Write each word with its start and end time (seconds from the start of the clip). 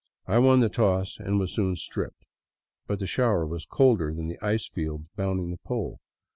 I 0.25 0.39
won 0.39 0.61
the 0.61 0.67
toss 0.69 1.19
and 1.19 1.37
was 1.37 1.53
soon 1.53 1.75
stripped. 1.75 2.23
But 2.87 2.97
the 2.97 3.05
shower 3.05 3.45
was 3.45 3.67
colder 3.67 4.11
than 4.11 4.29
the 4.29 4.39
ice 4.43 4.67
fields 4.67 5.05
bounding 5.15 5.51
the 5.51 5.59
pole. 5.63 5.99